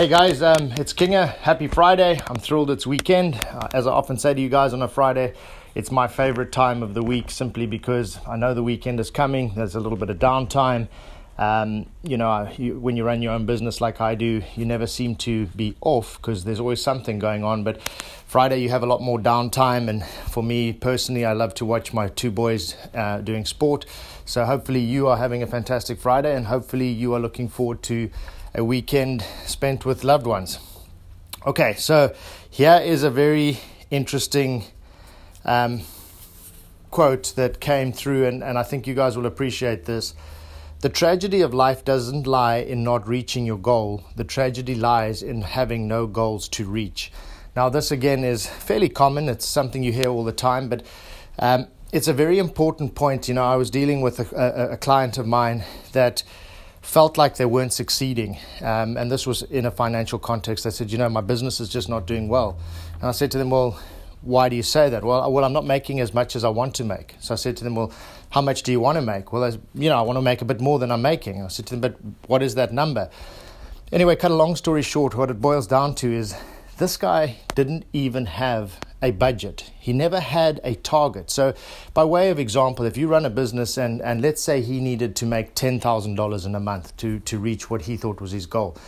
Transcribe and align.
Hey 0.00 0.08
guys, 0.08 0.40
um, 0.40 0.72
it's 0.78 0.94
Kinga. 0.94 1.36
Happy 1.40 1.66
Friday. 1.66 2.18
I'm 2.26 2.36
thrilled 2.36 2.70
it's 2.70 2.86
weekend. 2.86 3.34
Uh, 3.34 3.68
as 3.74 3.86
I 3.86 3.92
often 3.92 4.16
say 4.16 4.32
to 4.32 4.40
you 4.40 4.48
guys 4.48 4.72
on 4.72 4.80
a 4.80 4.88
Friday, 4.88 5.34
it's 5.74 5.90
my 5.90 6.08
favorite 6.08 6.52
time 6.52 6.82
of 6.82 6.94
the 6.94 7.02
week 7.02 7.30
simply 7.30 7.66
because 7.66 8.18
I 8.26 8.38
know 8.38 8.54
the 8.54 8.62
weekend 8.62 8.98
is 8.98 9.10
coming. 9.10 9.52
There's 9.54 9.74
a 9.74 9.78
little 9.78 9.98
bit 9.98 10.08
of 10.08 10.18
downtime. 10.18 10.88
Um, 11.36 11.84
you 12.02 12.16
know, 12.16 12.50
you, 12.56 12.78
when 12.80 12.96
you 12.96 13.04
run 13.04 13.20
your 13.20 13.32
own 13.32 13.44
business 13.44 13.82
like 13.82 14.00
I 14.00 14.14
do, 14.14 14.42
you 14.56 14.64
never 14.64 14.86
seem 14.86 15.16
to 15.16 15.44
be 15.48 15.76
off 15.82 16.16
because 16.16 16.44
there's 16.44 16.60
always 16.60 16.80
something 16.80 17.18
going 17.18 17.44
on. 17.44 17.62
But 17.62 17.82
Friday, 17.82 18.62
you 18.62 18.70
have 18.70 18.82
a 18.82 18.86
lot 18.86 19.02
more 19.02 19.18
downtime. 19.18 19.90
And 19.90 20.02
for 20.02 20.42
me 20.42 20.72
personally, 20.72 21.26
I 21.26 21.34
love 21.34 21.52
to 21.56 21.66
watch 21.66 21.92
my 21.92 22.08
two 22.08 22.30
boys 22.30 22.74
uh, 22.94 23.18
doing 23.18 23.44
sport. 23.44 23.84
So 24.24 24.46
hopefully, 24.46 24.80
you 24.80 25.08
are 25.08 25.18
having 25.18 25.42
a 25.42 25.46
fantastic 25.46 25.98
Friday, 25.98 26.34
and 26.34 26.46
hopefully, 26.46 26.88
you 26.88 27.12
are 27.12 27.20
looking 27.20 27.48
forward 27.48 27.82
to 27.82 28.08
a 28.54 28.64
weekend 28.64 29.24
spent 29.46 29.84
with 29.84 30.04
loved 30.04 30.26
ones. 30.26 30.58
Okay, 31.46 31.74
so 31.74 32.14
here 32.50 32.80
is 32.82 33.02
a 33.02 33.10
very 33.10 33.58
interesting 33.90 34.64
um, 35.44 35.82
quote 36.90 37.32
that 37.36 37.60
came 37.60 37.92
through, 37.92 38.26
and, 38.26 38.42
and 38.42 38.58
I 38.58 38.62
think 38.62 38.86
you 38.86 38.94
guys 38.94 39.16
will 39.16 39.26
appreciate 39.26 39.84
this. 39.84 40.14
The 40.80 40.88
tragedy 40.88 41.40
of 41.42 41.54
life 41.54 41.84
doesn't 41.84 42.26
lie 42.26 42.56
in 42.56 42.82
not 42.82 43.06
reaching 43.06 43.46
your 43.46 43.58
goal, 43.58 44.04
the 44.16 44.24
tragedy 44.24 44.74
lies 44.74 45.22
in 45.22 45.42
having 45.42 45.86
no 45.86 46.06
goals 46.06 46.48
to 46.50 46.64
reach. 46.64 47.12
Now, 47.54 47.68
this 47.68 47.90
again 47.90 48.24
is 48.24 48.46
fairly 48.46 48.88
common, 48.88 49.28
it's 49.28 49.46
something 49.46 49.82
you 49.82 49.92
hear 49.92 50.08
all 50.08 50.24
the 50.24 50.32
time, 50.32 50.68
but 50.68 50.82
um, 51.38 51.68
it's 51.92 52.08
a 52.08 52.12
very 52.12 52.38
important 52.38 52.94
point. 52.94 53.28
You 53.28 53.34
know, 53.34 53.44
I 53.44 53.56
was 53.56 53.70
dealing 53.70 54.00
with 54.00 54.20
a, 54.20 54.36
a, 54.36 54.72
a 54.72 54.76
client 54.76 55.18
of 55.18 55.26
mine 55.26 55.64
that 55.92 56.22
felt 56.82 57.18
like 57.18 57.36
they 57.36 57.44
weren't 57.44 57.72
succeeding. 57.72 58.38
Um, 58.60 58.96
and 58.96 59.10
this 59.10 59.26
was 59.26 59.42
in 59.42 59.66
a 59.66 59.70
financial 59.70 60.18
context. 60.18 60.64
They 60.64 60.70
said, 60.70 60.90
you 60.90 60.98
know, 60.98 61.08
my 61.08 61.20
business 61.20 61.60
is 61.60 61.68
just 61.68 61.88
not 61.88 62.06
doing 62.06 62.28
well. 62.28 62.58
And 62.94 63.04
I 63.04 63.12
said 63.12 63.30
to 63.32 63.38
them, 63.38 63.50
well, 63.50 63.78
why 64.22 64.48
do 64.48 64.56
you 64.56 64.62
say 64.62 64.90
that? 64.90 65.02
Well, 65.04 65.32
well, 65.32 65.44
I'm 65.44 65.52
not 65.52 65.64
making 65.64 66.00
as 66.00 66.12
much 66.12 66.36
as 66.36 66.44
I 66.44 66.48
want 66.48 66.74
to 66.76 66.84
make. 66.84 67.14
So 67.20 67.34
I 67.34 67.36
said 67.36 67.56
to 67.58 67.64
them, 67.64 67.74
well, 67.74 67.92
how 68.30 68.42
much 68.42 68.62
do 68.62 68.72
you 68.72 68.80
want 68.80 68.96
to 68.96 69.02
make? 69.02 69.32
Well, 69.32 69.50
you 69.74 69.88
know, 69.88 69.98
I 69.98 70.02
want 70.02 70.16
to 70.16 70.22
make 70.22 70.42
a 70.42 70.44
bit 70.44 70.60
more 70.60 70.78
than 70.78 70.90
I'm 70.90 71.02
making. 71.02 71.42
I 71.42 71.48
said 71.48 71.66
to 71.66 71.76
them, 71.76 71.80
but 71.80 71.96
what 72.28 72.42
is 72.42 72.54
that 72.56 72.72
number? 72.72 73.10
Anyway, 73.92 74.16
cut 74.16 74.30
a 74.30 74.34
long 74.34 74.56
story 74.56 74.82
short, 74.82 75.14
what 75.14 75.30
it 75.30 75.40
boils 75.40 75.66
down 75.66 75.94
to 75.96 76.12
is 76.12 76.34
this 76.80 76.96
guy 76.96 77.36
didn't 77.54 77.84
even 77.92 78.24
have 78.24 78.80
a 79.02 79.10
budget. 79.10 79.70
He 79.78 79.92
never 79.92 80.18
had 80.18 80.62
a 80.64 80.74
target. 80.76 81.30
So, 81.30 81.52
by 81.92 82.04
way 82.04 82.30
of 82.30 82.38
example, 82.38 82.86
if 82.86 82.96
you 82.96 83.06
run 83.06 83.26
a 83.26 83.30
business 83.30 83.76
and, 83.76 84.00
and 84.00 84.22
let's 84.22 84.42
say 84.42 84.62
he 84.62 84.80
needed 84.80 85.14
to 85.16 85.26
make 85.26 85.54
$10,000 85.54 86.46
in 86.46 86.54
a 86.54 86.60
month 86.60 86.96
to, 86.96 87.20
to 87.20 87.38
reach 87.38 87.68
what 87.68 87.82
he 87.82 87.98
thought 87.98 88.22
was 88.22 88.32
his 88.32 88.46
goal, 88.46 88.78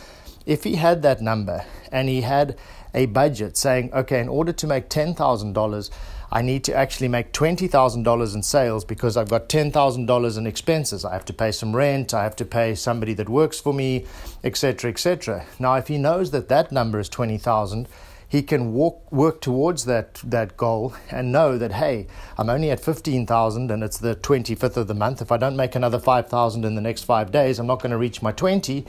if 0.45 0.63
he 0.63 0.75
had 0.75 1.01
that 1.01 1.21
number 1.21 1.65
and 1.91 2.09
he 2.09 2.21
had 2.21 2.57
a 2.93 3.05
budget 3.07 3.57
saying, 3.57 3.91
okay, 3.93 4.19
in 4.19 4.29
order 4.29 4.51
to 4.53 4.67
make 4.67 4.89
$10,000, 4.89 5.89
I 6.31 6.41
need 6.41 6.63
to 6.63 6.75
actually 6.75 7.07
make 7.09 7.31
$20,000 7.31 8.35
in 8.35 8.43
sales 8.43 8.85
because 8.85 9.17
I've 9.17 9.29
got 9.29 9.49
$10,000 9.49 10.37
in 10.37 10.47
expenses. 10.47 11.05
I 11.05 11.13
have 11.13 11.25
to 11.25 11.33
pay 11.33 11.51
some 11.51 11.75
rent, 11.75 12.13
I 12.13 12.23
have 12.23 12.35
to 12.37 12.45
pay 12.45 12.75
somebody 12.75 13.13
that 13.13 13.29
works 13.29 13.59
for 13.59 13.73
me, 13.73 14.05
etc., 14.43 14.89
etc. 14.89 15.45
Now, 15.59 15.75
if 15.75 15.87
he 15.87 15.97
knows 15.97 16.31
that 16.31 16.49
that 16.49 16.71
number 16.71 16.99
is 16.99 17.09
20,000, 17.09 17.87
he 18.27 18.41
can 18.41 18.73
walk, 18.73 19.11
work 19.11 19.41
towards 19.41 19.85
that, 19.85 20.15
that 20.23 20.57
goal 20.57 20.95
and 21.11 21.31
know 21.31 21.59
that, 21.59 21.73
hey, 21.73 22.07
I'm 22.35 22.49
only 22.49 22.71
at 22.71 22.79
15,000 22.79 23.69
and 23.69 23.83
it's 23.83 23.99
the 23.99 24.15
25th 24.15 24.75
of 24.75 24.87
the 24.87 24.95
month. 24.95 25.21
If 25.21 25.31
I 25.31 25.37
don't 25.37 25.55
make 25.55 25.75
another 25.75 25.99
5,000 25.99 26.65
in 26.65 26.73
the 26.73 26.81
next 26.81 27.03
five 27.03 27.31
days, 27.31 27.59
I'm 27.59 27.67
not 27.67 27.79
going 27.79 27.91
to 27.91 27.97
reach 27.97 28.23
my 28.23 28.31
20. 28.31 28.87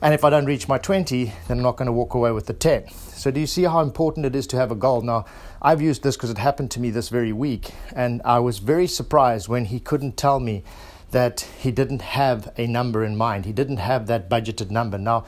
And 0.00 0.14
if 0.14 0.22
I 0.22 0.30
don't 0.30 0.46
reach 0.46 0.68
my 0.68 0.78
20, 0.78 1.24
then 1.24 1.56
I'm 1.56 1.62
not 1.62 1.76
going 1.76 1.86
to 1.86 1.92
walk 1.92 2.14
away 2.14 2.30
with 2.30 2.46
the 2.46 2.52
10. 2.52 2.88
So, 2.88 3.32
do 3.32 3.40
you 3.40 3.48
see 3.48 3.64
how 3.64 3.80
important 3.80 4.26
it 4.26 4.36
is 4.36 4.46
to 4.48 4.56
have 4.56 4.70
a 4.70 4.76
goal? 4.76 5.00
Now, 5.02 5.24
I've 5.60 5.82
used 5.82 6.04
this 6.04 6.16
because 6.16 6.30
it 6.30 6.38
happened 6.38 6.70
to 6.72 6.80
me 6.80 6.90
this 6.90 7.08
very 7.08 7.32
week, 7.32 7.72
and 7.96 8.22
I 8.24 8.38
was 8.38 8.58
very 8.58 8.86
surprised 8.86 9.48
when 9.48 9.64
he 9.64 9.80
couldn't 9.80 10.16
tell 10.16 10.38
me 10.38 10.62
that 11.10 11.40
he 11.58 11.72
didn't 11.72 12.02
have 12.02 12.52
a 12.56 12.68
number 12.68 13.02
in 13.02 13.16
mind. 13.16 13.44
He 13.44 13.52
didn't 13.52 13.78
have 13.78 14.06
that 14.06 14.30
budgeted 14.30 14.70
number. 14.70 14.98
Now, 14.98 15.24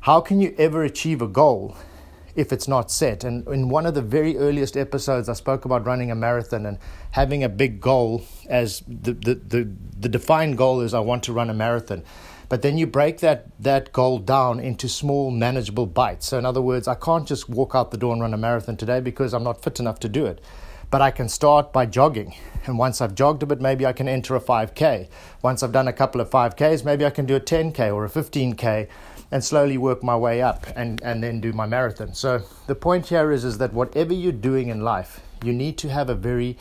how 0.00 0.22
can 0.22 0.40
you 0.40 0.54
ever 0.56 0.84
achieve 0.84 1.20
a 1.20 1.28
goal 1.28 1.76
if 2.34 2.52
it's 2.52 2.68
not 2.68 2.90
set. 2.90 3.24
And 3.24 3.46
in 3.48 3.68
one 3.68 3.86
of 3.86 3.94
the 3.94 4.02
very 4.02 4.36
earliest 4.36 4.76
episodes, 4.76 5.28
I 5.28 5.32
spoke 5.32 5.64
about 5.64 5.86
running 5.86 6.10
a 6.10 6.14
marathon 6.14 6.66
and 6.66 6.78
having 7.10 7.42
a 7.42 7.48
big 7.48 7.80
goal 7.80 8.24
as 8.48 8.82
the, 8.86 9.12
the, 9.12 9.34
the, 9.34 9.70
the 9.98 10.08
defined 10.08 10.56
goal 10.56 10.80
is 10.80 10.94
I 10.94 11.00
want 11.00 11.22
to 11.24 11.32
run 11.32 11.50
a 11.50 11.54
marathon. 11.54 12.04
But 12.48 12.62
then 12.62 12.78
you 12.78 12.86
break 12.86 13.18
that, 13.18 13.46
that 13.60 13.92
goal 13.92 14.18
down 14.18 14.58
into 14.58 14.88
small, 14.88 15.30
manageable 15.30 15.86
bites. 15.86 16.28
So, 16.28 16.38
in 16.38 16.46
other 16.46 16.62
words, 16.62 16.88
I 16.88 16.94
can't 16.94 17.28
just 17.28 17.48
walk 17.48 17.74
out 17.74 17.90
the 17.90 17.98
door 17.98 18.12
and 18.12 18.22
run 18.22 18.32
a 18.32 18.38
marathon 18.38 18.76
today 18.76 19.00
because 19.00 19.34
I'm 19.34 19.44
not 19.44 19.62
fit 19.62 19.80
enough 19.80 20.00
to 20.00 20.08
do 20.08 20.24
it. 20.24 20.40
But 20.90 21.02
I 21.02 21.10
can 21.10 21.28
start 21.28 21.72
by 21.72 21.84
jogging. 21.84 22.34
And 22.64 22.78
once 22.78 23.02
I've 23.02 23.14
jogged 23.14 23.42
a 23.42 23.46
bit, 23.46 23.60
maybe 23.60 23.84
I 23.84 23.92
can 23.92 24.08
enter 24.08 24.34
a 24.34 24.40
5K. 24.40 25.08
Once 25.42 25.62
I've 25.62 25.72
done 25.72 25.88
a 25.88 25.92
couple 25.92 26.22
of 26.22 26.30
5Ks, 26.30 26.84
maybe 26.86 27.04
I 27.04 27.10
can 27.10 27.26
do 27.26 27.36
a 27.36 27.40
10K 27.40 27.94
or 27.94 28.06
a 28.06 28.08
15K 28.08 28.88
and 29.30 29.44
slowly 29.44 29.76
work 29.76 30.02
my 30.02 30.16
way 30.16 30.40
up 30.40 30.66
and, 30.74 31.02
and 31.02 31.22
then 31.22 31.40
do 31.40 31.52
my 31.52 31.66
marathon. 31.66 32.14
So 32.14 32.42
the 32.66 32.74
point 32.74 33.06
here 33.06 33.30
is, 33.30 33.44
is 33.44 33.58
that 33.58 33.72
whatever 33.72 34.14
you're 34.14 34.32
doing 34.32 34.68
in 34.68 34.80
life, 34.80 35.20
you 35.42 35.52
need 35.52 35.76
to 35.78 35.88
have 35.90 36.08
a 36.08 36.14
very 36.14 36.56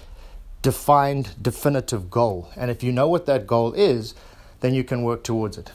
defined, 0.61 1.35
definitive 1.41 2.09
goal. 2.09 2.49
And 2.57 2.69
if 2.69 2.83
you 2.83 2.91
know 2.91 3.07
what 3.07 3.25
that 3.25 3.47
goal 3.47 3.73
is, 3.73 4.13
then 4.59 4.73
you 4.73 4.83
can 4.83 5.03
work 5.03 5.23
towards 5.23 5.57
it. 5.57 5.71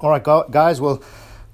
All 0.00 0.10
right, 0.10 0.22
guys, 0.22 0.80
well, 0.80 1.02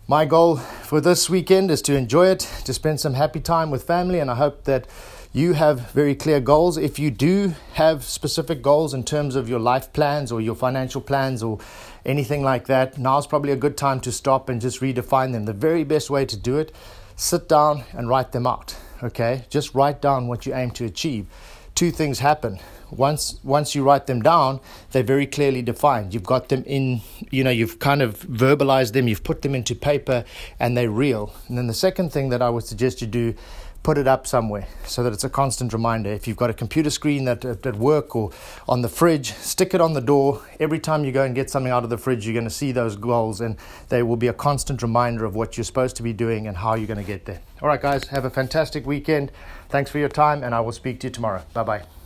my 0.08 0.24
goal 0.24 0.56
for 0.56 1.00
this 1.00 1.30
weekend 1.30 1.70
is 1.70 1.80
to 1.82 1.96
enjoy 1.96 2.26
it, 2.26 2.40
to 2.64 2.72
spend 2.72 3.00
some 3.00 3.14
happy 3.14 3.40
time 3.40 3.70
with 3.70 3.84
family, 3.84 4.18
and 4.18 4.30
I 4.30 4.34
hope 4.34 4.64
that 4.64 4.86
you 5.32 5.54
have 5.54 5.91
very 5.93 6.15
clear 6.15 6.41
goals. 6.41 6.76
If 6.76 6.98
you 6.98 7.10
do 7.10 7.54
have 7.75 8.04
specific 8.04 8.60
goals 8.60 8.93
in 8.93 9.03
terms 9.03 9.34
of 9.34 9.48
your 9.48 9.59
life 9.59 9.93
plans 9.94 10.31
or 10.31 10.43
your 10.43 10.54
financial 10.54 11.00
plans 11.00 11.43
or 11.43 11.59
anything 12.04 12.43
like 12.43 12.66
that, 12.66 12.98
now's 12.98 13.26
probably 13.26 13.53
a 13.53 13.56
good 13.56 13.76
time 13.76 14.00
to 14.00 14.12
stop 14.12 14.50
and 14.50 14.60
just 14.60 14.81
redefine 14.81 15.32
them. 15.32 15.47
The 15.47 15.54
very 15.54 15.84
best 15.84 16.10
way 16.10 16.26
to 16.26 16.37
do 16.37 16.59
it, 16.59 16.75
sit 17.16 17.48
down 17.48 17.84
and 17.93 18.09
write 18.09 18.32
them 18.32 18.47
out. 18.47 18.76
Okay? 19.03 19.47
Just 19.48 19.75
write 19.75 20.03
down 20.03 20.28
what 20.28 20.44
you 20.44 20.54
aim 20.54 20.70
to 20.72 20.84
achieve. 20.84 21.26
Two 21.75 21.91
things 21.91 22.19
happen. 22.19 22.59
Once 22.91 23.41
once 23.43 23.75
you 23.75 23.82
write 23.82 24.06
them 24.06 24.20
down, 24.20 24.60
they're 24.91 25.03
very 25.03 25.26
clearly 25.26 25.62
defined. 25.62 26.12
You've 26.12 26.22
got 26.22 26.50
them 26.50 26.62
in, 26.66 27.00
you 27.31 27.43
know, 27.43 27.50
you've 27.50 27.78
kind 27.78 28.03
of 28.03 28.20
verbalized 28.20 28.93
them, 28.93 29.09
you've 29.09 29.25
put 29.25 29.41
them 29.41 29.54
into 29.54 29.75
paper 29.75 30.26
and 30.60 30.76
they're 30.76 30.91
real. 30.91 31.34
And 31.49 31.56
then 31.56 31.69
the 31.69 31.75
second 31.75 32.12
thing 32.12 32.28
that 32.28 32.43
I 32.43 32.50
would 32.50 32.64
suggest 32.64 33.00
you 33.00 33.06
do 33.06 33.34
put 33.82 33.98
it 33.98 34.06
up 34.06 34.26
somewhere 34.26 34.66
so 34.84 35.03
that 35.03 35.12
it's 35.12 35.25
a 35.25 35.28
constant 35.28 35.72
reminder. 35.72 36.10
If 36.10 36.28
you've 36.28 36.37
got 36.37 36.50
a 36.50 36.54
computer 36.54 36.91
screen 36.91 37.25
that 37.25 37.44
at 37.44 37.76
work 37.76 38.15
or 38.15 38.31
on 38.69 38.82
the 38.82 38.88
fridge, 38.88 39.32
stick 39.34 39.75
it 39.75 39.81
on 39.81 39.93
the 39.93 40.00
door. 40.00 40.43
Every 40.60 40.78
time 40.78 41.04
you 41.04 41.12
go 41.12 41.25
and 41.25 41.34
get 41.34 41.50
something 41.50 41.72
out 41.72 41.84
of 41.84 41.91
the 41.91 41.98
fridge, 41.98 42.26
you're 42.26 42.34
going 42.34 42.44
to 42.44 42.50
see 42.50 42.72
those 42.72 42.97
goals, 42.97 43.41
and 43.41 43.56
they 43.88 44.03
will 44.03 44.16
be 44.16 44.28
a 44.28 44.32
constant 44.32 44.82
reminder 44.82 45.25
of 45.25 45.34
what 45.34 45.56
you're 45.56 45.65
supposed 45.65 45.97
to 45.97 46.03
be 46.03 46.12
doing 46.12 46.47
and 46.47 46.56
how 46.56 46.75
you're 46.75 46.87
going 46.87 46.98
to 46.98 47.04
get 47.04 47.25
there. 47.25 47.41
All 47.60 47.69
right, 47.69 47.81
guys, 47.81 48.04
have 48.09 48.25
a 48.25 48.31
fantastic 48.31 48.87
weekend. 48.87 49.32
Thanks 49.69 49.91
for 49.91 49.99
your 49.99 50.09
time, 50.09 50.44
and 50.44 50.54
I 50.54 50.60
will 50.60 50.72
speak 50.72 51.00
to 51.00 51.09
you 51.09 51.10
tomorrow. 51.12 51.43
Bye 51.53 51.64
bye. 51.64 52.01